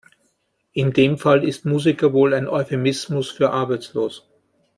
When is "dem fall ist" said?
0.93-1.63